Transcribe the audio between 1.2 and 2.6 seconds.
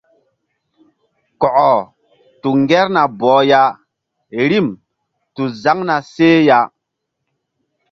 Kɔkɔ tu